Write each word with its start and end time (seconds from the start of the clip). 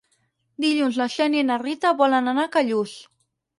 Dilluns 0.63 0.97
na 1.01 1.07
Xènia 1.17 1.45
i 1.45 1.47
na 1.51 1.59
Rita 1.65 1.93
volen 2.01 2.33
anar 2.35 2.49
a 2.49 2.53
Callús. 2.59 2.99